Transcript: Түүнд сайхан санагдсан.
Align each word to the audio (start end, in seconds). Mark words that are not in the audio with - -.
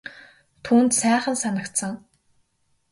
Түүнд 0.65 0.91
сайхан 0.99 1.35
санагдсан. 1.41 1.93